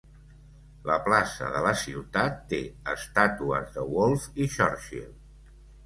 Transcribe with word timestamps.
La 0.89 0.95
plaça 1.07 1.49
de 1.57 1.61
la 1.67 1.75
ciutat 1.83 2.41
té 2.55 2.63
estàtues 2.97 3.71
de 3.79 3.87
Wolfe 3.95 4.39
i 4.47 4.53
Churchill. 4.59 5.11